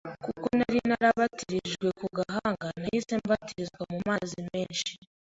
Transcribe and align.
Kuko 0.25 0.47
nari 0.57 0.79
narabatijwe 0.89 1.87
ku 1.99 2.05
gahanga 2.17 2.67
nahise 2.79 3.13
mbatizwa 3.21 3.81
mu 3.91 3.99
mazi 4.07 4.39
menshi, 4.51 4.91